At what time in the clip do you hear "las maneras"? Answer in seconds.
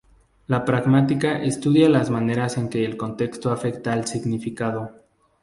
1.87-2.57